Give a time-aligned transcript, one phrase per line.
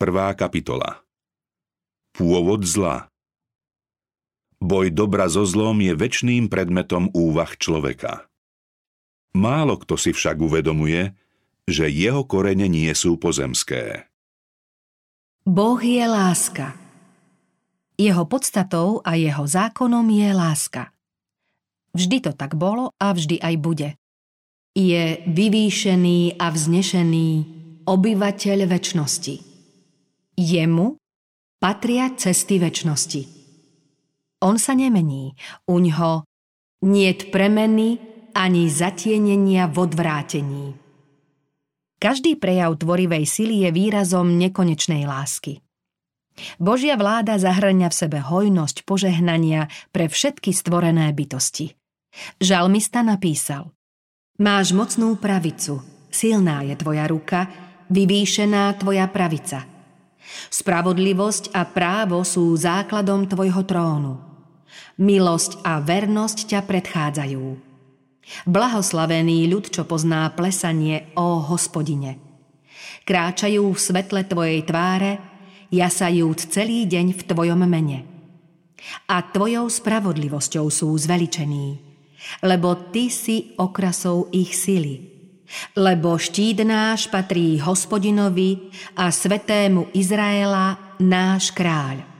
[0.00, 1.04] Prvá kapitola
[2.16, 3.12] Pôvod zla
[4.56, 8.24] Boj dobra so zlom je väčšným predmetom úvah človeka.
[9.36, 11.12] Málo kto si však uvedomuje,
[11.68, 14.08] že jeho korene nie sú pozemské.
[15.44, 16.80] Boh je láska.
[18.00, 20.96] Jeho podstatou a jeho zákonom je láska.
[21.92, 23.88] Vždy to tak bolo a vždy aj bude.
[24.72, 27.28] Je vyvýšený a vznešený
[27.84, 29.49] obyvateľ väčnosti.
[30.40, 30.96] Jemu
[31.60, 33.28] patria cesty väčnosti.
[34.40, 35.36] On sa nemení,
[35.68, 36.24] uňho
[36.88, 38.00] niet premeny
[38.32, 40.66] ani zatienenia v odvrátení.
[42.00, 45.60] Každý prejav tvorivej sily je výrazom nekonečnej lásky.
[46.56, 51.76] Božia vláda zahrňa v sebe hojnosť požehnania pre všetky stvorené bytosti.
[52.40, 53.76] Žalmista napísal
[54.40, 57.44] Máš mocnú pravicu, silná je tvoja ruka,
[57.92, 59.79] vyvýšená tvoja pravica.
[60.50, 64.14] Spravodlivosť a právo sú základom tvojho trónu.
[65.00, 67.44] Milosť a vernosť ťa predchádzajú.
[68.46, 72.22] Blahoslavený ľud, čo pozná plesanie, o hospodine.
[73.02, 75.18] Kráčajú v svetle tvojej tváre,
[75.74, 78.06] jasajúc celý deň v tvojom mene.
[79.10, 81.78] A tvojou spravodlivosťou sú zveličení,
[82.46, 85.09] lebo ty si okrasou ich sily.
[85.74, 92.10] Lebo štít náš patrí hospodinovi a svetému Izraela náš kráľ.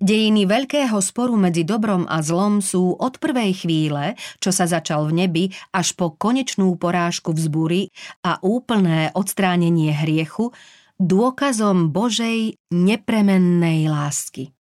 [0.00, 5.12] Dejiny veľkého sporu medzi dobrom a zlom sú od prvej chvíle, čo sa začal v
[5.12, 5.44] nebi,
[5.76, 7.92] až po konečnú porážku vzbúry
[8.24, 10.56] a úplné odstránenie hriechu,
[10.96, 14.56] dôkazom Božej nepremennej lásky.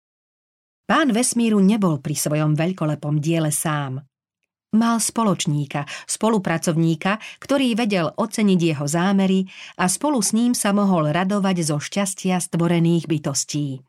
[0.89, 4.01] Pán vesmíru nebol pri svojom veľkolepom diele sám.
[4.77, 9.49] Mal spoločníka, spolupracovníka, ktorý vedel oceniť jeho zámery
[9.81, 13.81] a spolu s ním sa mohol radovať zo šťastia stvorených bytostí.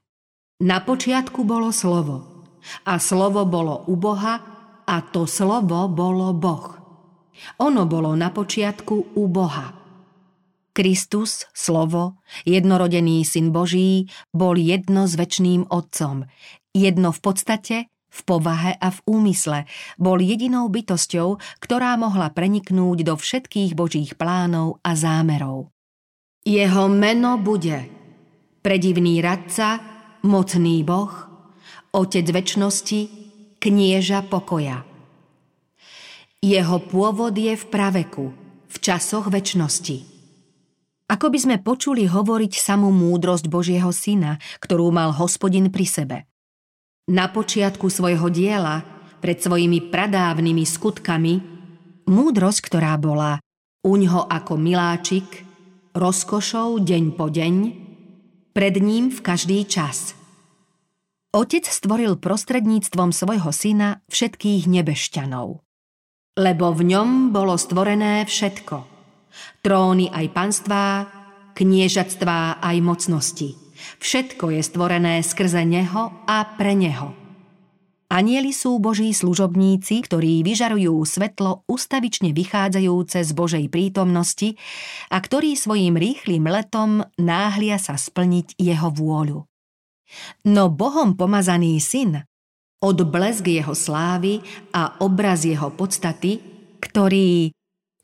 [0.64, 2.48] Na počiatku bolo slovo
[2.88, 4.40] a slovo bolo u Boha
[4.88, 6.80] a to slovo bolo Boh.
[7.59, 9.76] Ono bolo na počiatku u Boha.
[10.72, 16.31] Kristus, slovo, jednorodený syn Boží, bol jedno s väčšným Otcom.
[16.72, 17.76] Jedno v podstate,
[18.17, 19.69] v povahe a v úmysle.
[20.01, 25.69] Bol jedinou bytosťou, ktorá mohla preniknúť do všetkých Božích plánov a zámerov.
[26.41, 27.85] Jeho meno bude
[28.66, 29.78] predivný radca,
[30.25, 31.13] mocný Boh,
[31.94, 33.01] Otec väčšnosti,
[33.63, 34.84] knieža pokoja.
[36.44, 38.35] Jeho pôvod je v praveku,
[38.67, 40.17] v časoch väčšnosti.
[41.07, 46.17] Ako by sme počuli hovoriť samú múdrosť Božieho Syna, ktorú mal hospodin pri sebe.
[47.07, 48.84] Na počiatku svojho diela,
[49.23, 51.34] pred svojimi pradávnymi skutkami,
[52.07, 53.40] múdrosť, ktorá bola
[53.88, 55.47] uňho ako miláčik,
[55.96, 57.56] rozkošou deň po deň,
[58.51, 60.12] pred ním v každý čas–
[61.38, 65.62] Otec stvoril prostredníctvom svojho syna všetkých nebešťanov.
[66.34, 68.78] Lebo v ňom bolo stvorené všetko.
[69.62, 70.85] Tróny aj panstvá,
[71.53, 73.53] kniežatstvá aj mocnosti.
[74.02, 77.14] Všetko je stvorené skrze Neho a pre Neho.
[78.08, 84.56] Anieli sú Boží služobníci, ktorí vyžarujú svetlo ustavične vychádzajúce z Božej prítomnosti
[85.12, 89.44] a ktorí svojim rýchlým letom náhlia sa splniť Jeho vôľu.
[90.48, 92.24] No Bohom pomazaný syn,
[92.80, 94.40] odblesk jeho slávy
[94.72, 96.40] a obraz jeho podstaty,
[96.80, 97.52] ktorý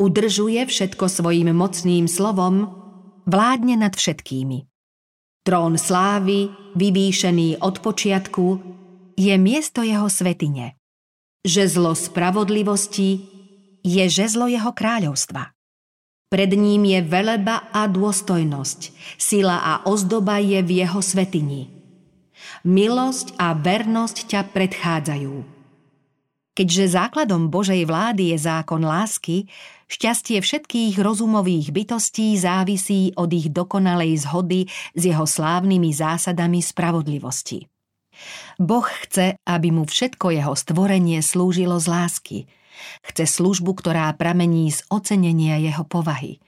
[0.03, 2.75] udržuje všetko svojim mocným slovom,
[3.23, 4.72] vládne nad všetkými.
[5.43, 6.47] Trón slávy,
[6.79, 8.45] vyvýšený od počiatku,
[9.19, 10.79] je miesto jeho svetine.
[11.43, 13.19] Žezlo spravodlivosti
[13.83, 15.51] je žezlo jeho kráľovstva.
[16.31, 18.79] Pred ním je veleba a dôstojnosť,
[19.19, 21.61] sila a ozdoba je v jeho svetini–
[22.63, 25.35] Milosť a vernosť ťa predchádzajú.
[26.53, 29.49] Keďže základom Božej vlády je zákon lásky,
[29.93, 34.65] šťastie všetkých rozumových bytostí závisí od ich dokonalej zhody
[34.97, 37.69] s jeho slávnymi zásadami spravodlivosti.
[38.57, 42.37] Boh chce, aby mu všetko jeho stvorenie slúžilo z lásky.
[43.05, 46.41] Chce službu, ktorá pramení z ocenenia jeho povahy.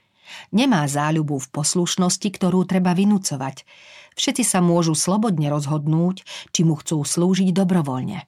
[0.50, 3.62] Nemá záľubu v poslušnosti, ktorú treba vynúcovať
[4.16, 8.24] všetci sa môžu slobodne rozhodnúť, či mu chcú slúžiť dobrovoľne.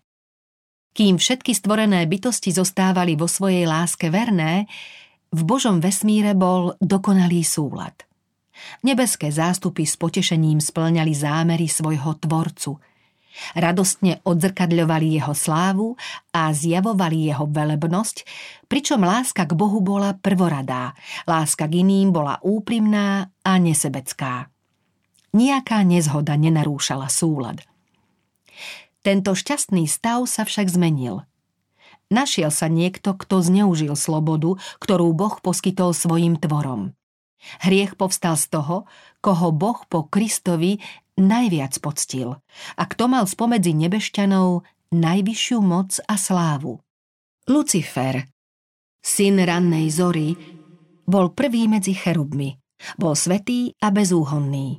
[0.93, 4.69] Kým všetky stvorené bytosti zostávali vo svojej láske verné,
[5.29, 7.95] v Božom vesmíre bol dokonalý súlad.
[8.83, 12.81] Nebeské zástupy s potešením splňali zámery svojho tvorcu.
[13.55, 15.95] Radostne odzrkadľovali jeho slávu
[16.35, 18.27] a zjavovali jeho velebnosť,
[18.67, 24.51] pričom láska k Bohu bola prvoradá, láska k iným bola úprimná a nesebecká.
[25.39, 27.63] Nijaká nezhoda nenarúšala súlad.
[29.07, 31.28] Tento šťastný stav sa však zmenil.
[32.09, 36.97] Našiel sa niekto, kto zneužil slobodu, ktorú Boh poskytol svojim tvorom.
[37.63, 38.89] Hriech povstal z toho,
[39.21, 40.81] koho Boh po Kristovi
[41.21, 42.41] najviac poctil
[42.75, 44.65] a kto mal spomedzi nebešťanov
[44.95, 46.81] najvyššiu moc a slávu.
[47.49, 48.25] Lucifer,
[49.05, 50.33] syn rannej zory,
[51.09, 52.57] bol prvý medzi cherubmi.
[52.95, 54.79] Bol svetý a bezúhonný.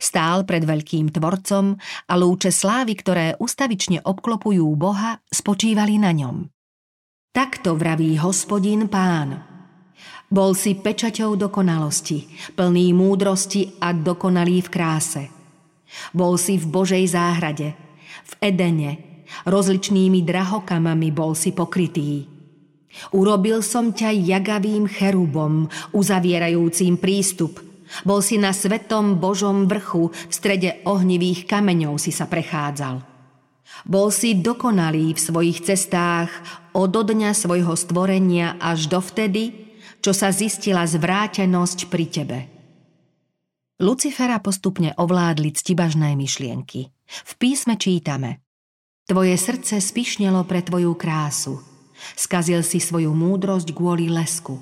[0.00, 1.76] Stál pred veľkým tvorcom
[2.08, 6.55] a lúče slávy, ktoré ustavične obklopujú Boha, spočívali na ňom.
[7.36, 9.44] Takto vraví hospodin pán.
[10.32, 12.24] Bol si pečaťou dokonalosti,
[12.56, 15.22] plný múdrosti a dokonalý v kráse.
[16.16, 17.76] Bol si v Božej záhrade,
[18.24, 18.92] v Edene,
[19.44, 22.24] rozličnými drahokamami bol si pokrytý.
[23.12, 27.60] Urobil som ťa jagavým cherubom, uzavierajúcim prístup.
[28.08, 33.15] Bol si na svetom Božom vrchu, v strede ohnivých kameňov si sa prechádzal.
[33.84, 36.32] Bol si dokonalý v svojich cestách
[36.72, 42.38] od dňa svojho stvorenia až dovtedy, čo sa zistila zvrátenosť pri tebe.
[43.76, 46.88] Lucifera postupne ovládli ctibažné myšlienky.
[47.04, 48.40] V písme čítame
[49.06, 51.60] Tvoje srdce spišnelo pre tvoju krásu.
[52.18, 54.58] Skazil si svoju múdrosť kvôli lesku.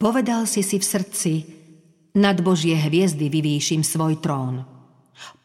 [0.00, 1.32] Povedal si si v srdci,
[2.18, 4.66] nad Božie hviezdy vyvýšim svoj trón.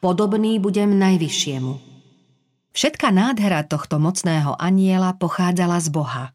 [0.02, 1.93] Podobný budem najvyššiemu.
[2.74, 6.26] Všetká nádhera tohto mocného aniela pochádzala z Boha.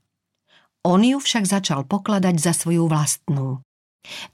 [0.86, 3.58] On ju však začal pokladať za svoju vlastnú.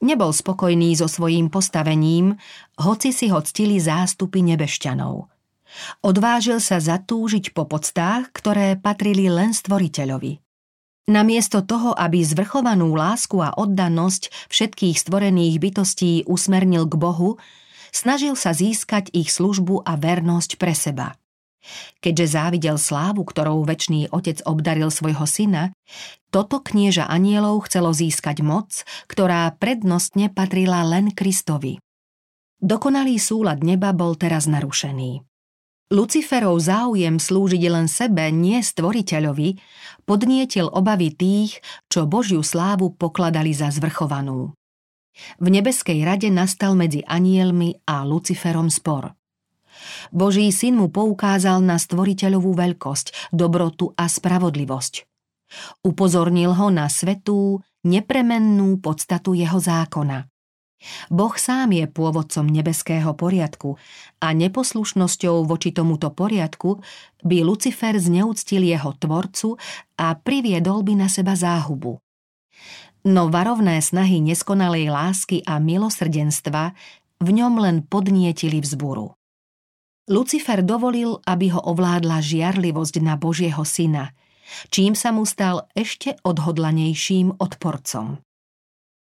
[0.05, 2.37] Nebol spokojný so svojím postavením,
[2.77, 5.33] hoci si ho ctili zástupy nebešťanov.
[6.05, 10.39] Odvážil sa zatúžiť po podstách, ktoré patrili len stvoriteľovi.
[11.09, 17.41] Namiesto toho, aby zvrchovanú lásku a oddanosť všetkých stvorených bytostí usmernil k Bohu,
[17.91, 21.17] snažil sa získať ich službu a vernosť pre seba.
[22.01, 25.73] Keďže závidel slávu, ktorou väčší otec obdaril svojho syna,
[26.29, 31.81] toto knieža anielov chcelo získať moc, ktorá prednostne patrila len Kristovi.
[32.65, 35.21] Dokonalý súlad neba bol teraz narušený.
[35.93, 39.61] Luciferov záujem slúžiť len sebe, nie stvoriteľovi,
[40.09, 41.61] podnietil obavy tých,
[41.93, 44.57] čo Božiu slávu pokladali za zvrchovanú.
[45.39, 49.15] V nebeskej rade nastal medzi anielmi a Luciferom spor.
[50.11, 54.95] Boží syn mu poukázal na stvoriteľovú veľkosť, dobrotu a spravodlivosť.
[55.87, 60.27] Upozornil ho na svetú, nepremennú podstatu jeho zákona.
[61.09, 63.81] Boh sám je pôvodcom nebeského poriadku
[64.21, 66.85] a neposlušnosťou voči tomuto poriadku
[67.25, 69.57] by Lucifer zneúctil jeho tvorcu
[69.97, 72.05] a priviedol by na seba záhubu.
[73.05, 76.73] No varovné snahy neskonalej lásky a milosrdenstva
[77.21, 79.13] v ňom len podnietili vzburu.
[80.05, 84.13] Lucifer dovolil, aby ho ovládla žiarlivosť na Božieho syna,
[84.69, 88.21] čím sa mu stal ešte odhodlanejším odporcom.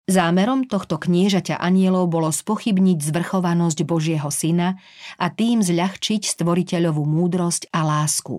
[0.06, 4.78] Zámerom tohto kniežaťa anielov bolo spochybniť zvrchovanosť Božieho syna
[5.18, 8.38] a tým zľahčiť stvoriteľovú múdrosť a lásku.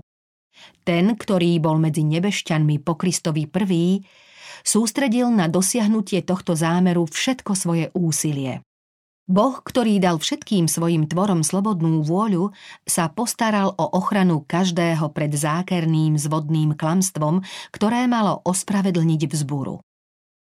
[0.88, 4.04] Ten, ktorý bol medzi nebešťanmi po Kristovi prvý,
[4.63, 8.63] sústredil na dosiahnutie tohto zámeru všetko svoje úsilie.
[9.24, 12.52] Boh, ktorý dal všetkým svojim tvorom slobodnú vôľu,
[12.84, 17.40] sa postaral o ochranu každého pred zákerným zvodným klamstvom,
[17.71, 19.80] ktoré malo ospravedlniť vzburu.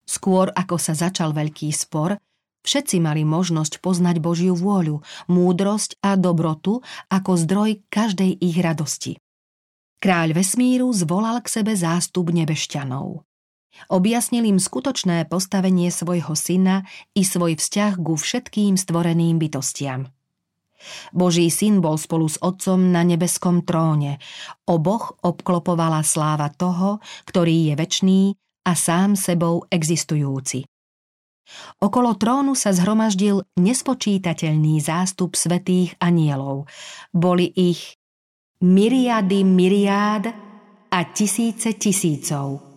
[0.05, 2.21] Skôr ako sa začal veľký spor,
[2.61, 9.17] všetci mali možnosť poznať Božiu vôľu, múdrosť a dobrotu ako zdroj každej ich radosti.
[9.97, 13.28] Kráľ vesmíru zvolal k sebe zástup nebešťanov.
[13.87, 16.83] Objasnil im skutočné postavenie svojho syna
[17.15, 20.09] i svoj vzťah ku všetkým stvoreným bytostiam.
[21.11, 24.17] Boží syn bol spolu s otcom na nebeskom tróne.
[24.63, 28.21] Oboch obklopovala sláva toho, ktorý je večný
[28.63, 30.63] a sám sebou existujúci.
[31.81, 36.69] Okolo trónu sa zhromaždil nespočítateľný zástup svetých anielov.
[37.09, 37.97] Boli ich
[38.61, 40.23] myriady myriád
[40.93, 42.68] a tisíce tisícov.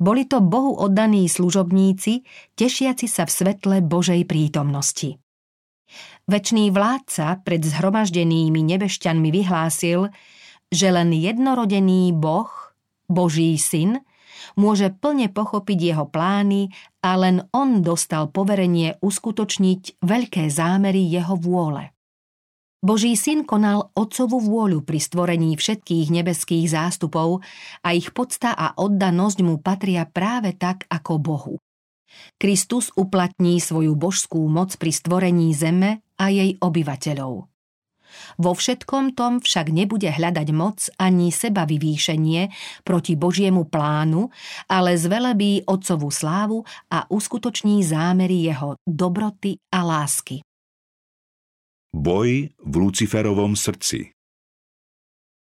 [0.00, 2.24] Boli to Bohu oddaní služobníci,
[2.56, 5.20] tešiaci sa v svetle Božej prítomnosti.
[6.24, 10.08] Večný vládca pred zhromaždenými nebešťanmi vyhlásil,
[10.72, 12.48] že len jednorodený Boh,
[13.12, 14.00] Boží syn,
[14.56, 16.72] môže plne pochopiť jeho plány
[17.04, 21.92] a len on dostal poverenie uskutočniť veľké zámery jeho vôle.
[22.80, 27.44] Boží syn konal otcovú vôľu pri stvorení všetkých nebeských zástupov
[27.84, 31.54] a ich podsta a oddanosť mu patria práve tak ako Bohu.
[32.40, 37.52] Kristus uplatní svoju božskú moc pri stvorení zeme a jej obyvateľov.
[38.40, 42.50] Vo všetkom tom však nebude hľadať moc ani seba vyvýšenie
[42.82, 44.32] proti Božiemu plánu,
[44.66, 50.42] ale zvelebí Otcovú slávu a uskutoční zámery jeho dobroty a lásky.
[51.90, 54.14] Boj v Luciferovom srdci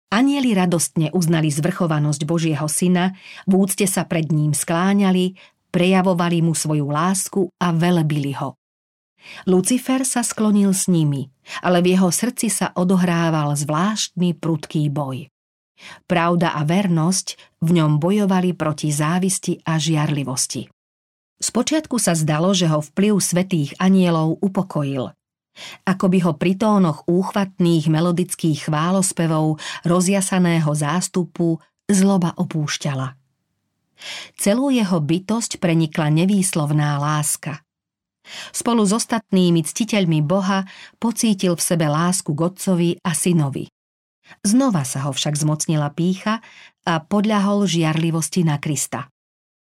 [0.08, 3.12] Anieli radostne uznali zvrchovanosť Božieho syna,
[3.44, 5.36] v úcte sa pred ním skláňali,
[5.68, 8.56] prejavovali mu svoju lásku a velebili ho.
[9.52, 11.28] Lucifer sa sklonil s nimi,
[11.60, 15.28] ale v jeho srdci sa odohrával zvláštny prudký boj.
[16.08, 20.72] Pravda a vernosť v ňom bojovali proti závisti a žiarlivosti.
[21.44, 25.12] Spočiatku sa zdalo, že ho vplyv svetých anielov upokojil–
[25.84, 33.18] ako by ho pri tónoch úchvatných melodických chválospevov rozjasaného zástupu zloba opúšťala.
[34.40, 37.60] Celú jeho bytosť prenikla nevýslovná láska.
[38.54, 40.64] Spolu s ostatnými ctiteľmi Boha
[41.02, 43.68] pocítil v sebe lásku k otcovi a synovi.
[44.46, 46.40] Znova sa ho však zmocnila pícha
[46.86, 49.10] a podľahol žiarlivosti na Krista.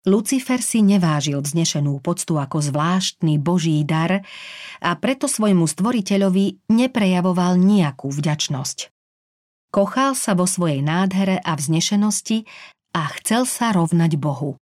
[0.07, 4.23] Lucifer si nevážil vznešenú poctu ako zvláštny boží dar
[4.79, 8.95] a preto svojmu stvoriteľovi neprejavoval nejakú vďačnosť.
[9.75, 12.47] Kochal sa vo svojej nádhere a vznešenosti
[12.95, 14.55] a chcel sa rovnať Bohu.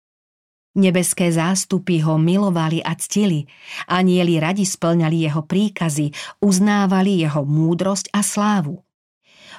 [0.80, 3.44] Nebeské zástupy ho milovali a ctili,
[3.86, 8.80] anieli radi splňali jeho príkazy, uznávali jeho múdrosť a slávu.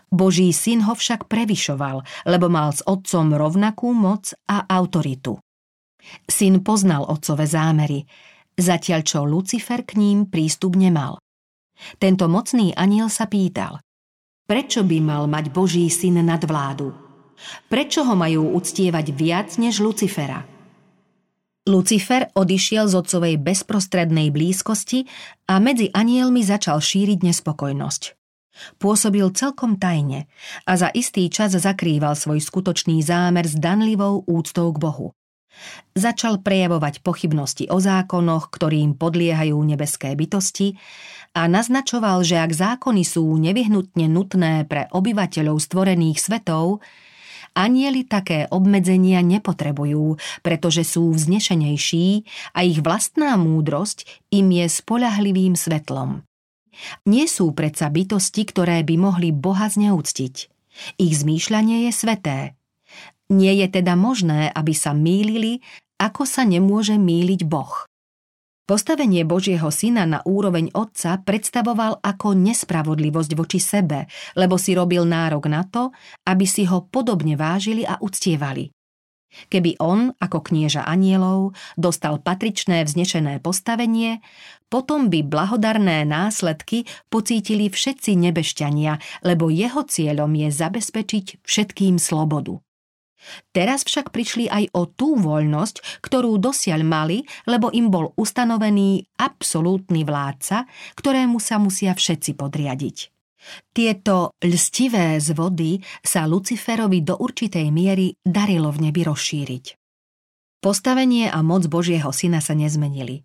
[0.09, 5.44] Boží syn ho však prevyšoval, lebo mal s otcom rovnakú moc a autoritu.
[6.27, 8.05] Syn poznal otcové zámery,
[8.55, 11.19] zatiaľ čo Lucifer k ním prístup nemal.
[11.99, 13.83] Tento mocný aniel sa pýtal,
[14.47, 16.95] prečo by mal mať Boží syn nadvládu?
[17.67, 20.47] Prečo ho majú uctievať viac než Lucifera?
[21.65, 25.09] Lucifer odišiel z otcovej bezprostrednej blízkosti
[25.49, 28.03] a medzi anielmi začal šíriť nespokojnosť.
[28.79, 30.31] Pôsobil celkom tajne
[30.63, 35.07] a za istý čas zakrýval svoj skutočný zámer s danlivou úctou k Bohu.
[35.95, 40.75] Začal prejavovať pochybnosti o zákonoch, ktorým podliehajú nebeské bytosti
[41.35, 46.83] a naznačoval, že ak zákony sú nevyhnutne nutné pre obyvateľov stvorených svetov,
[47.55, 56.27] anieli také obmedzenia nepotrebujú, pretože sú vznešenejší a ich vlastná múdrosť im je spolahlivým svetlom.
[57.07, 60.51] Nie sú predsa bytosti, ktoré by mohli Boha zneúctiť.
[60.99, 62.37] Ich zmýšľanie je sveté,
[63.31, 65.63] nie je teda možné, aby sa mýlili,
[65.97, 67.87] ako sa nemôže mýliť Boh.
[68.65, 75.45] Postavenie Božieho syna na úroveň otca predstavoval ako nespravodlivosť voči sebe, lebo si robil nárok
[75.45, 75.93] na to,
[76.25, 78.73] aby si ho podobne vážili a uctievali.
[79.53, 84.25] Keby on, ako knieža anielov, dostal patričné vznešené postavenie,
[84.65, 92.64] potom by blahodarné následky pocítili všetci nebešťania, lebo jeho cieľom je zabezpečiť všetkým slobodu.
[93.51, 100.05] Teraz však prišli aj o tú voľnosť, ktorú dosiaľ mali, lebo im bol ustanovený absolútny
[100.05, 102.97] vládca, ktorému sa musia všetci podriadiť.
[103.69, 109.65] Tieto lstivé zvody sa Luciferovi do určitej miery darilo v nebi rozšíriť.
[110.65, 113.21] Postavenie a moc Božieho syna sa nezmenili.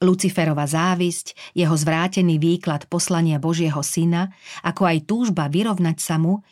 [0.00, 4.32] Luciferova závisť, jeho zvrátený výklad poslania Božieho syna,
[4.66, 6.42] ako aj túžba vyrovnať sa mu,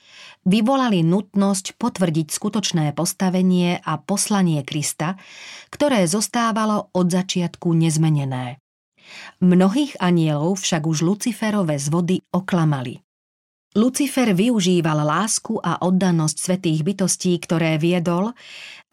[0.48, 5.20] vyvolali nutnosť potvrdiť skutočné postavenie a poslanie Krista,
[5.68, 8.62] ktoré zostávalo od začiatku nezmenené.
[9.40, 13.00] Mnohých anielov však už Luciferové zvody oklamali.
[13.76, 18.32] Lucifer využíval lásku a oddanosť svetých bytostí, ktoré viedol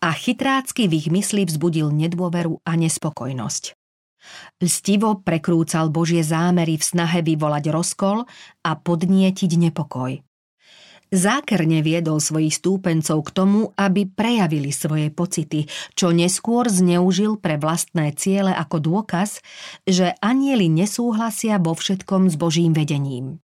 [0.04, 3.85] a chytrácky v ich mysli vzbudil nedôveru a nespokojnosť.
[4.60, 8.24] Lstivo prekrúcal Božie zámery v snahe vyvolať rozkol
[8.64, 10.26] a podnietiť nepokoj.
[11.14, 18.10] Zákerne viedol svojich stúpencov k tomu, aby prejavili svoje pocity, čo neskôr zneužil pre vlastné
[18.18, 19.40] ciele ako dôkaz,
[19.86, 23.45] že anieli nesúhlasia vo všetkom s Božím vedením.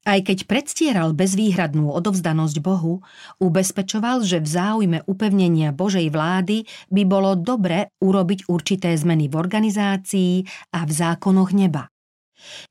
[0.00, 3.04] Aj keď predstieral bezvýhradnú odovzdanosť Bohu,
[3.36, 10.32] ubezpečoval, že v záujme upevnenia Božej vlády by bolo dobre urobiť určité zmeny v organizácii
[10.72, 11.92] a v zákonoch neba.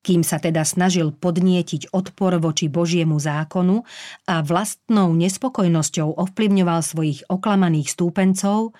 [0.02, 3.86] Kým sa teda snažil podnietiť odpor voči Božiemu zákonu
[4.26, 8.74] a vlastnou nespokojnosťou ovplyvňoval svojich oklamaných stúpencov,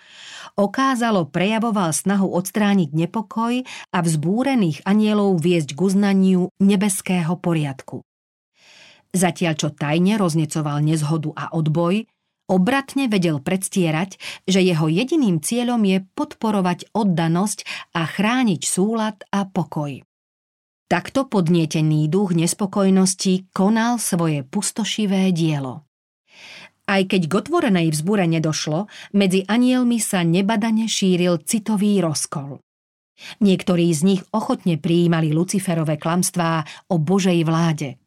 [0.58, 3.62] okázalo prejavoval snahu odstrániť nepokoj
[3.94, 8.02] a vzbúrených anielov viesť k uznaniu nebeského poriadku.
[9.10, 12.06] Zatiaľ čo tajne roznecoval nezhodu a odboj,
[12.50, 14.18] Obratne vedel predstierať,
[14.50, 20.02] že jeho jediným cieľom je podporovať oddanosť a chrániť súlad a pokoj.
[20.90, 25.86] Takto podnietený duch nespokojnosti konal svoje pustošivé dielo.
[26.90, 32.58] Aj keď k otvorenej vzbure nedošlo, medzi anielmi sa nebadane šíril citový rozkol.
[33.46, 38.02] Niektorí z nich ochotne prijímali Luciferové klamstvá o Božej vláde.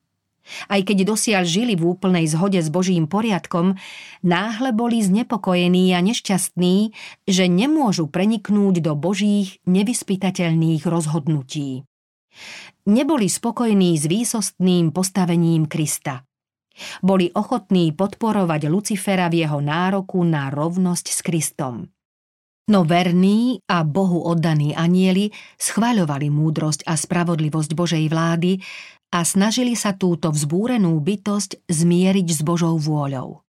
[0.67, 3.79] Aj keď dosiaľ žili v úplnej zhode s Božím poriadkom,
[4.27, 6.77] náhle boli znepokojení a nešťastní,
[7.27, 11.87] že nemôžu preniknúť do Božích nevyspytateľných rozhodnutí.
[12.89, 16.27] Neboli spokojní s výsostným postavením Krista.
[17.05, 21.93] Boli ochotní podporovať Lucifera v jeho nároku na rovnosť s Kristom.
[22.71, 28.63] No verní a Bohu oddaní anieli schvaľovali múdrosť a spravodlivosť Božej vlády
[29.13, 33.45] a snažili sa túto vzbúrenú bytosť zmieriť s Božou vôľou.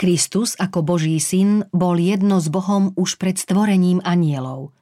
[0.00, 4.72] Kristus ako Boží syn bol jedno s Bohom už pred stvorením anielov.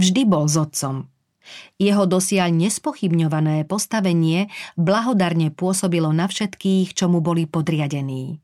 [0.00, 1.12] Vždy bol s Otcom.
[1.76, 4.48] Jeho dosiaľ nespochybňované postavenie
[4.80, 8.40] blahodarne pôsobilo na všetkých, čo mu boli podriadení.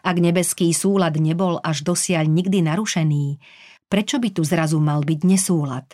[0.00, 3.38] Ak nebeský súlad nebol až dosiaľ nikdy narušený,
[3.92, 5.86] prečo by tu zrazu mal byť nesúlad?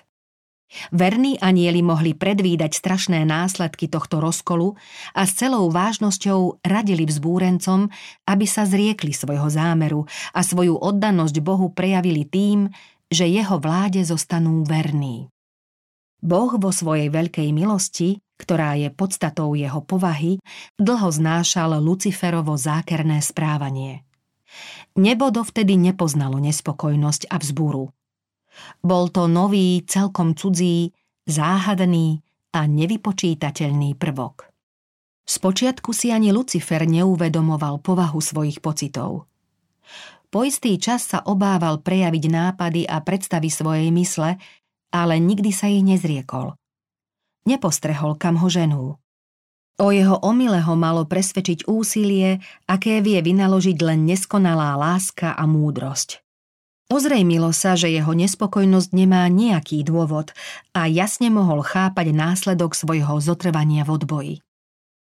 [0.95, 4.79] Verní anieli mohli predvídať strašné následky tohto rozkolu
[5.15, 7.91] a s celou vážnosťou radili vzbúrencom,
[8.27, 12.71] aby sa zriekli svojho zámeru a svoju oddanosť Bohu prejavili tým,
[13.11, 15.27] že jeho vláde zostanú verní.
[16.23, 20.41] Boh vo svojej veľkej milosti ktorá je podstatou jeho povahy,
[20.81, 24.09] dlho znášal Luciferovo zákerné správanie.
[24.97, 27.93] Nebo dovtedy nepoznalo nespokojnosť a vzburu.
[28.83, 30.91] Bol to nový, celkom cudzí,
[31.27, 32.21] záhadný
[32.55, 34.51] a nevypočítateľný prvok.
[35.27, 39.31] Spočiatku si ani Lucifer neuvedomoval povahu svojich pocitov.
[40.31, 44.39] Po istý čas sa obával prejaviť nápady a predstavy svojej mysle,
[44.91, 46.55] ale nikdy sa ich nezriekol.
[47.47, 48.99] Nepostrehol, kam ho ženú.
[49.81, 56.21] O jeho omyle ho malo presvedčiť úsilie, aké vie vynaložiť len neskonalá láska a múdrosť.
[56.91, 60.35] Ozrejmilo sa, že jeho nespokojnosť nemá nejaký dôvod
[60.75, 64.35] a jasne mohol chápať následok svojho zotrvania v odboji.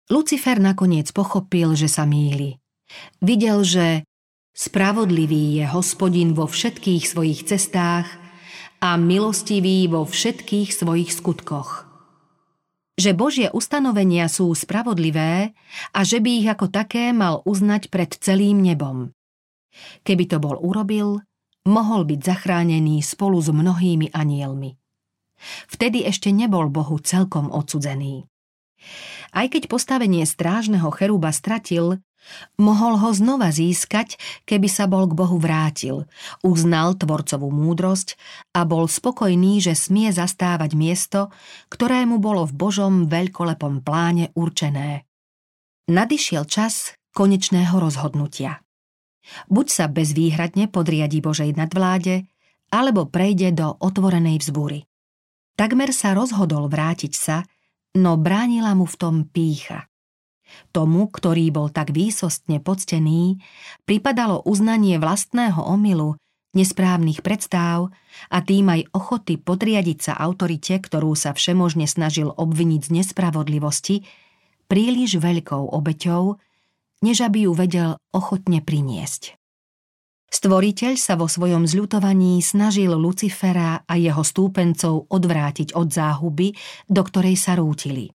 [0.07, 2.63] Lucifer nakoniec pochopil, že sa míli.
[3.19, 4.07] Videl, že
[4.55, 8.07] spravodlivý je hospodin vo všetkých svojich cestách
[8.79, 11.93] a milostivý vo všetkých svojich skutkoch
[12.93, 15.57] že Božie ustanovenia sú spravodlivé
[15.91, 19.17] a že by ich ako také mal uznať pred celým nebom.
[20.05, 21.25] Keby to bol urobil,
[21.67, 24.75] mohol byť zachránený spolu s mnohými anielmi.
[25.67, 28.27] Vtedy ešte nebol Bohu celkom odsudzený.
[29.35, 32.03] Aj keď postavenie strážneho cheruba stratil,
[32.59, 34.15] Mohol ho znova získať,
[34.47, 36.07] keby sa bol k Bohu vrátil,
[36.47, 38.15] uznal tvorcovú múdrosť
[38.55, 41.35] a bol spokojný, že smie zastávať miesto,
[41.67, 45.03] ktoré mu bolo v Božom veľkolepom pláne určené.
[45.91, 48.63] Nadišiel čas konečného rozhodnutia.
[49.47, 52.27] Buď sa bezvýhradne podriadi Božej nadvláde,
[52.73, 54.89] alebo prejde do otvorenej vzbúry.
[55.55, 57.45] Takmer sa rozhodol vrátiť sa,
[57.95, 59.87] no bránila mu v tom pícha.
[60.73, 63.41] Tomu, ktorý bol tak výsostne poctený,
[63.89, 66.17] pripadalo uznanie vlastného omylu,
[66.53, 67.89] nesprávnych predstáv
[68.29, 74.05] a tým aj ochoty podriadiť sa autorite, ktorú sa všemožne snažil obviniť z nespravodlivosti,
[74.69, 76.37] príliš veľkou obeťou,
[77.03, 79.37] než aby ju vedel ochotne priniesť.
[80.33, 86.57] Stvoriteľ sa vo svojom zľutovaní snažil Lucifera a jeho stúpencov odvrátiť od záhuby,
[86.89, 88.09] do ktorej sa rútili.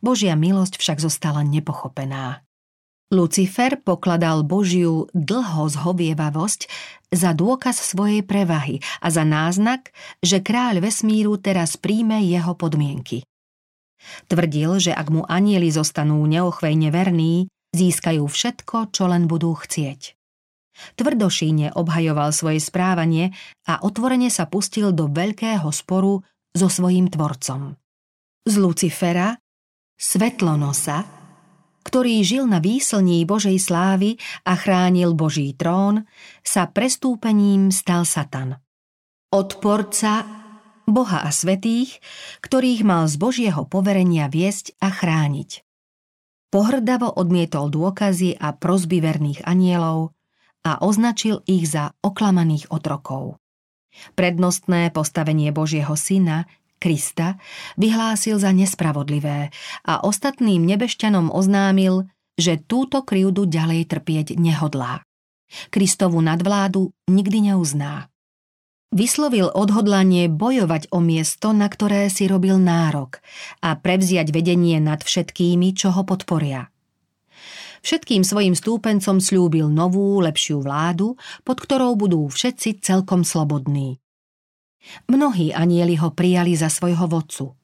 [0.00, 2.40] Božia milosť však zostala nepochopená.
[3.12, 6.66] Lucifer pokladal Božiu dlho zhovievavosť
[7.14, 13.22] za dôkaz svojej prevahy a za náznak, že kráľ vesmíru teraz príjme jeho podmienky.
[14.26, 20.16] Tvrdil, že ak mu anieli zostanú neochvejne verní, získajú všetko, čo len budú chcieť.
[20.96, 23.32] Tvrdošíne obhajoval svoje správanie
[23.64, 26.20] a otvorene sa pustil do veľkého sporu
[26.52, 27.76] so svojím tvorcom.
[28.44, 29.36] Z Lucifera
[29.96, 31.08] Svetlonosa,
[31.80, 36.04] ktorý žil na výslní Božej slávy a chránil Boží trón,
[36.44, 38.60] sa prestúpením stal Satan.
[39.32, 40.28] Odporca
[40.86, 41.98] Boha a svetých,
[42.46, 45.65] ktorých mal z Božieho poverenia viesť a chrániť.
[46.50, 50.14] Pohrdavo odmietol dôkazy a prozby verných anielov
[50.62, 53.38] a označil ich za oklamaných otrokov.
[54.14, 56.44] Prednostné postavenie Božieho syna
[56.76, 57.40] Krista
[57.80, 59.48] vyhlásil za nespravodlivé
[59.88, 62.04] a ostatným nebešťanom oznámil,
[62.36, 65.00] že túto krivdu ďalej trpieť nehodlá.
[65.72, 68.12] Kristovu nadvládu nikdy neuzná.
[68.94, 73.18] Vyslovil odhodlanie bojovať o miesto, na ktoré si robil nárok
[73.58, 76.70] a prevziať vedenie nad všetkými, čo ho podporia.
[77.82, 83.98] Všetkým svojim stúpencom slúbil novú, lepšiu vládu, pod ktorou budú všetci celkom slobodní.
[85.10, 87.54] Mnohí anieli ho prijali za svojho vodcu.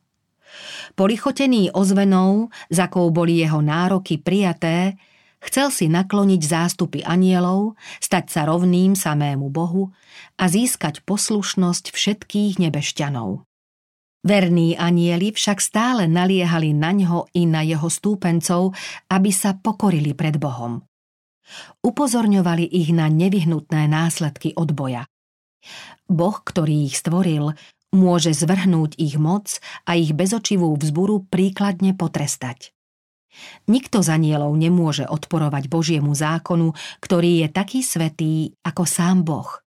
[0.98, 4.98] Polichotený ozvenou, za kou boli jeho nároky prijaté,
[5.42, 9.90] Chcel si nakloniť zástupy anielov, stať sa rovným samému Bohu
[10.38, 13.42] a získať poslušnosť všetkých nebešťanov.
[14.22, 18.70] Verní anieli však stále naliehali na ňo i na jeho stúpencov,
[19.10, 20.86] aby sa pokorili pred Bohom.
[21.82, 25.10] Upozorňovali ich na nevyhnutné následky odboja.
[26.06, 27.58] Boh, ktorý ich stvoril,
[27.90, 29.58] môže zvrhnúť ich moc
[29.90, 32.70] a ich bezočivú vzburu príkladne potrestať.
[33.68, 39.62] Nikto z anielov nemôže odporovať Božiemu zákonu, ktorý je taký svetý ako sám Boh.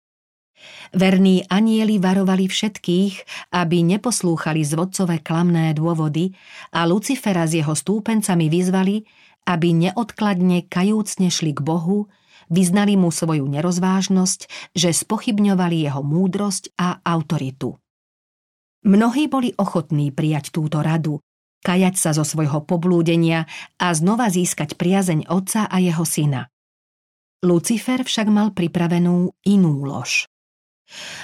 [0.93, 3.13] Verní anieli varovali všetkých,
[3.55, 6.37] aby neposlúchali zvodcové klamné dôvody
[6.75, 9.01] a Lucifera s jeho stúpencami vyzvali,
[9.49, 12.13] aby neodkladne kajúcne šli k Bohu,
[12.51, 17.81] vyznali mu svoju nerozvážnosť, že spochybňovali jeho múdrosť a autoritu.
[18.81, 21.21] Mnohí boli ochotní prijať túto radu,
[21.61, 23.45] kajať sa zo svojho poblúdenia
[23.77, 26.49] a znova získať priazeň otca a jeho syna.
[27.41, 30.29] Lucifer však mal pripravenú inú lož.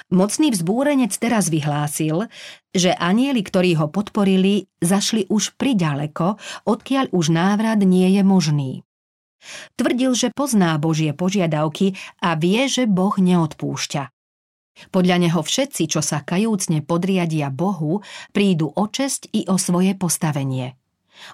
[0.08, 2.32] Mocný vzbúrenec teraz vyhlásil,
[2.72, 8.72] že anieli, ktorí ho podporili, zašli už priďaleko, odkiaľ už návrat nie je možný.
[9.78, 14.17] Tvrdil, že pozná Božie požiadavky a vie, že Boh neodpúšťa.
[14.94, 20.78] Podľa neho všetci, čo sa kajúcne podriadia Bohu, prídu o česť i o svoje postavenie.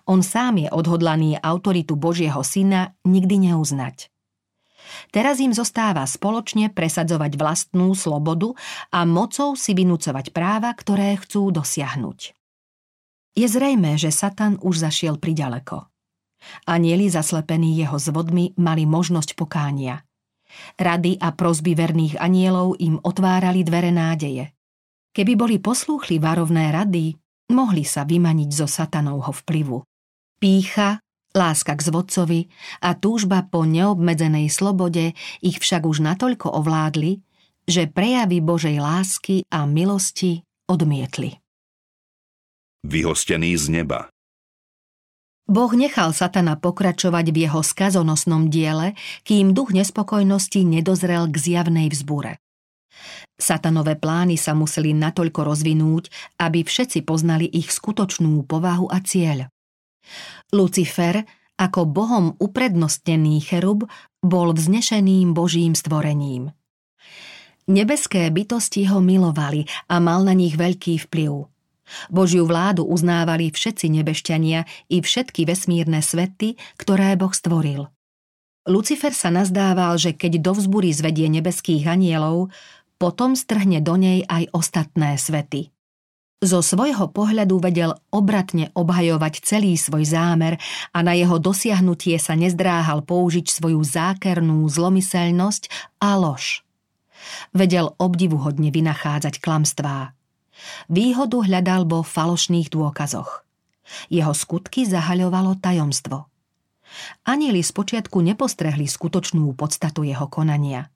[0.07, 4.07] On sám je odhodlaný autoritu Božieho syna nikdy neuznať.
[5.11, 8.55] Teraz im zostáva spoločne presadzovať vlastnú slobodu
[8.91, 12.19] a mocou si vynúcovať práva, ktoré chcú dosiahnuť.
[13.33, 15.89] Je zrejmé, že Satan už zašiel priďaleko.
[16.67, 20.03] Anieli zaslepení jeho zvodmi mali možnosť pokánia–
[20.77, 24.53] Rady a prozby verných anielov im otvárali dvere nádeje.
[25.13, 27.13] Keby boli poslúchli varovné rady,
[27.53, 29.77] mohli sa vymaniť zo satanovho vplyvu.
[30.41, 31.01] Pícha,
[31.33, 32.41] láska k zvodcovi
[32.81, 37.21] a túžba po neobmedzenej slobode ich však už natoľko ovládli,
[37.65, 41.37] že prejavy Božej lásky a milosti odmietli.
[42.83, 44.12] Vyhostený z neba
[45.43, 48.95] Boh nechal Satana pokračovať v jeho skazonosnom diele,
[49.27, 52.39] kým duch nespokojnosti nedozrel k zjavnej vzbure.
[53.35, 56.07] Satanové plány sa museli natoľko rozvinúť,
[56.39, 59.51] aby všetci poznali ich skutočnú povahu a cieľ.
[60.55, 61.27] Lucifer,
[61.59, 63.83] ako Bohom uprednostnený cherub,
[64.23, 66.55] bol vznešeným Božím stvorením.
[67.67, 71.31] Nebeské bytosti ho milovali a mal na nich veľký vplyv–
[72.09, 77.89] Božiu vládu uznávali všetci nebešťania i všetky vesmírne svety, ktoré Boh stvoril.
[78.63, 82.47] Lucifer sa nazdával, že keď do vzbury zvedie nebeských anielov,
[82.95, 85.73] potom strhne do nej aj ostatné svety.
[86.43, 90.59] Zo svojho pohľadu vedel obratne obhajovať celý svoj zámer
[90.91, 95.71] a na jeho dosiahnutie sa nezdráhal použiť svoju zákernú zlomyselnosť
[96.03, 96.67] a lož.
[97.55, 100.11] Vedel obdivuhodne vynachádzať klamstvá.
[100.87, 103.43] Výhodu hľadal vo falošných dôkazoch.
[104.07, 106.27] Jeho skutky zahaľovalo tajomstvo.
[107.25, 110.93] Anieli spočiatku nepostrehli skutočnú podstatu jeho konania.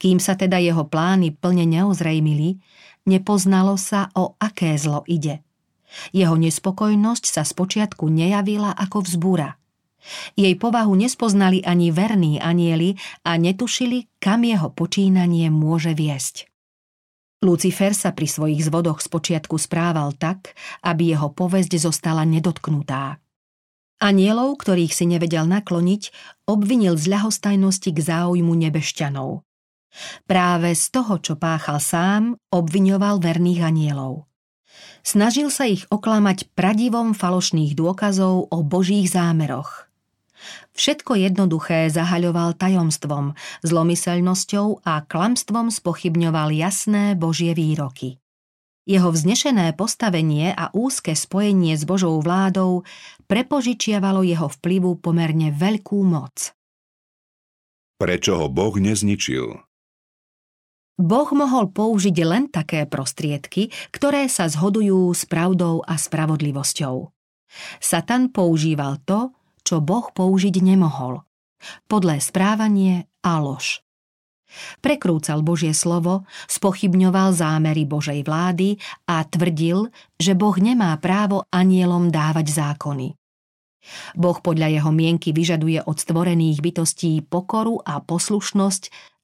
[0.00, 2.60] Kým sa teda jeho plány plne neozrejmili,
[3.04, 5.44] nepoznalo sa, o aké zlo ide.
[6.14, 9.58] Jeho nespokojnosť sa spočiatku nejavila ako vzbúra.
[10.32, 16.49] Jej povahu nespoznali ani verní anieli a netušili, kam jeho počínanie môže viesť.
[17.40, 20.52] Lucifer sa pri svojich zvodoch spočiatku správal tak,
[20.84, 23.16] aby jeho povesť zostala nedotknutá.
[24.00, 26.12] Anielov, ktorých si nevedel nakloniť,
[26.44, 29.40] obvinil z ľahostajnosti k záujmu nebešťanov.
[30.28, 32.22] Práve z toho, čo páchal sám,
[32.52, 34.28] obviňoval verných anielov.
[35.00, 39.84] Snažil sa ich oklamať pradivom falošných dôkazov o božích zámeroch–
[40.80, 48.16] Všetko jednoduché zahaľoval tajomstvom, zlomyselnosťou a klamstvom spochybňoval jasné Božie výroky.
[48.88, 52.88] Jeho vznešené postavenie a úzke spojenie s Božou vládou
[53.28, 56.56] prepožičiavalo jeho vplyvu pomerne veľkú moc.
[58.00, 59.60] Prečo ho Boh nezničil?
[60.96, 67.12] Boh mohol použiť len také prostriedky, ktoré sa zhodujú s pravdou a spravodlivosťou.
[67.84, 71.24] Satan používal to, čo Boh použiť nemohol.
[71.86, 73.84] Podlé správanie a lož.
[74.82, 82.50] Prekrúcal Božie slovo, spochybňoval zámery Božej vlády a tvrdil, že Boh nemá právo anielom dávať
[82.50, 83.14] zákony.
[84.18, 88.82] Boh podľa jeho mienky vyžaduje od stvorených bytostí pokoru a poslušnosť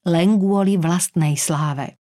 [0.09, 1.99] len kvôli vlastnej sláve.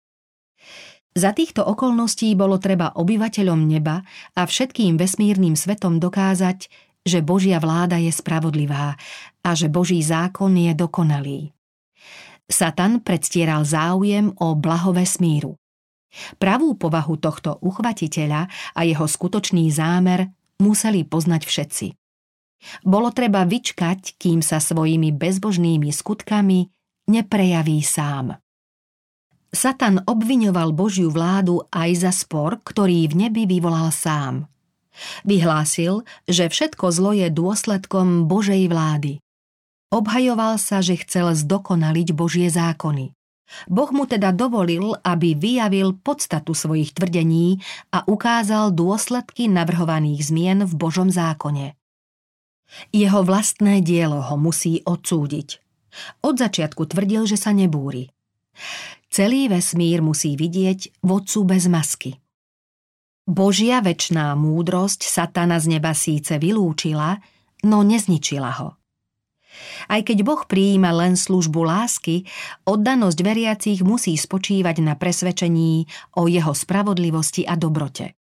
[1.14, 4.02] Za týchto okolností bolo treba obyvateľom neba
[4.34, 6.70] a všetkým vesmírnym svetom dokázať,
[7.04, 8.96] že Božia vláda je spravodlivá
[9.44, 11.52] a že Boží zákon je dokonalý.
[12.48, 15.60] Satan predstieral záujem o blaho vesmíru.
[16.38, 20.30] Pravú povahu tohto uchvatiteľa a jeho skutočný zámer
[20.62, 21.88] museli poznať všetci.
[22.88, 26.70] Bolo treba vyčkať, kým sa svojimi bezbožnými skutkami
[27.12, 28.40] neprejaví sám.
[29.54, 34.53] Satan obviňoval Božiu vládu aj za spor, ktorý v nebi vyvolal sám.
[35.26, 39.20] Vyhlásil, že všetko zlo je dôsledkom Božej vlády.
[39.94, 43.14] Obhajoval sa, že chcel zdokonaliť Božie zákony.
[43.70, 47.62] Boh mu teda dovolil, aby vyjavil podstatu svojich tvrdení
[47.94, 51.78] a ukázal dôsledky navrhovaných zmien v Božom zákone.
[52.90, 55.62] Jeho vlastné dielo ho musí odsúdiť.
[56.26, 58.10] Od začiatku tvrdil, že sa nebúri.
[59.14, 62.23] Celý vesmír musí vidieť vodcu bez masky.
[63.24, 67.24] Božia väčná múdrosť satana z neba síce vylúčila,
[67.64, 68.76] no nezničila ho.
[69.88, 72.28] Aj keď Boh prijíma len službu lásky,
[72.68, 75.88] oddanosť veriacich musí spočívať na presvedčení
[76.20, 78.20] o jeho spravodlivosti a dobrote.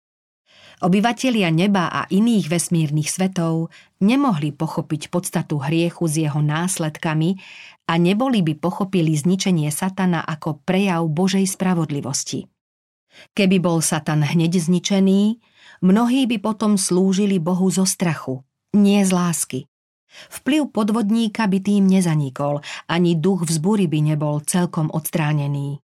[0.81, 7.37] Obyvatelia neba a iných vesmírnych svetov nemohli pochopiť podstatu hriechu s jeho následkami
[7.89, 12.45] a neboli by pochopili zničenie Satana ako prejav Božej spravodlivosti.
[13.33, 15.37] Keby bol Satan hneď zničený,
[15.85, 18.41] mnohí by potom slúžili Bohu zo strachu,
[18.73, 19.59] nie z lásky.
[20.33, 25.83] Vplyv podvodníka by tým nezanikol, ani duch vzbúry by nebol celkom odstránený.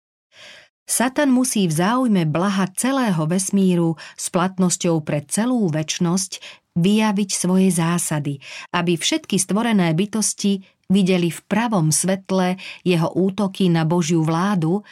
[0.91, 6.43] Satan musí v záujme blaha celého vesmíru s platnosťou pre celú väčnosť
[6.75, 8.39] vyjaviť svoje zásady,
[8.75, 14.83] aby všetky stvorené bytosti videli v pravom svetle jeho útoky na Božiu vládu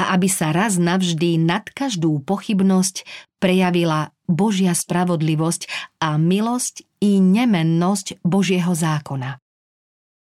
[0.00, 3.04] a aby sa raz navždy nad každú pochybnosť
[3.36, 5.68] prejavila Božia spravodlivosť
[6.00, 9.36] a milosť i nemennosť Božieho zákona.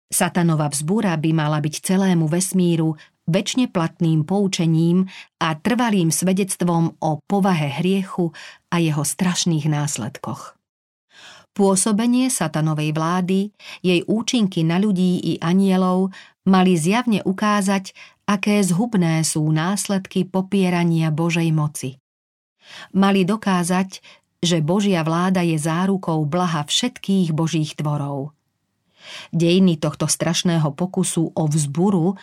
[0.07, 2.95] Satanova vzbúra by mala byť celému vesmíru
[3.27, 5.05] väčšine platným poučením
[5.43, 8.31] a trvalým svedectvom o povahe hriechu
[8.71, 10.56] a jeho strašných následkoch.
[11.57, 13.49] Pôsobenie satanovej vlády,
[13.81, 16.13] jej účinky na ľudí i anielov
[16.45, 17.97] mali zjavne ukázať,
[18.29, 21.97] aké zhubné sú následky popierania Božej moci.
[22.93, 24.05] Mali dokázať,
[24.37, 28.37] že Božia vláda je zárukou blaha všetkých Božích tvorov.
[29.33, 32.13] Dejiny tohto strašného pokusu o vzburu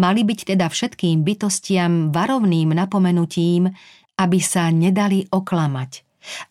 [0.00, 3.68] mali byť teda všetkým bytostiam varovným napomenutím,
[4.16, 5.90] aby sa nedali oklamať,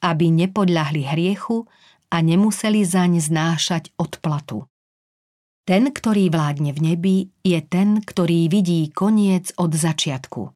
[0.05, 1.65] aby nepodľahli hriechu
[2.07, 4.67] a nemuseli zaň znášať odplatu.
[5.67, 10.55] Ten, ktorý vládne v nebi, je ten, ktorý vidí koniec od začiatku.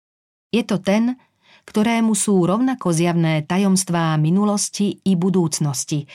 [0.56, 1.20] Je to ten,
[1.68, 6.08] ktorému sú rovnako zjavné tajomstvá minulosti i budúcnosti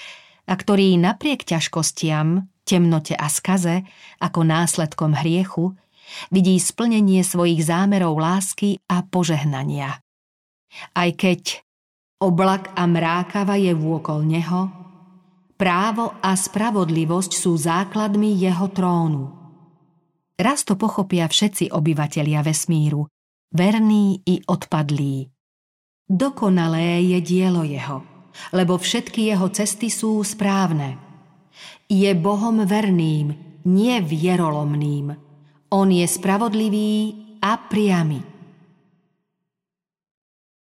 [0.46, 3.84] a ktorý napriek ťažkostiam, temnote a skaze,
[4.22, 5.74] ako následkom hriechu,
[6.30, 9.98] vidí splnenie svojich zámerov lásky a požehnania.
[10.94, 11.62] Aj keď
[12.22, 14.85] oblak a mrákava je vôkol neho,
[15.56, 19.32] právo a spravodlivosť sú základmi jeho trónu.
[20.36, 23.08] Raz to pochopia všetci obyvatelia vesmíru,
[23.56, 25.32] verní i odpadlí.
[26.06, 28.04] Dokonalé je dielo jeho,
[28.52, 31.00] lebo všetky jeho cesty sú správne.
[31.88, 33.32] Je Bohom verným,
[33.64, 35.16] nie vierolomným,
[35.72, 38.35] on je spravodlivý a priamy.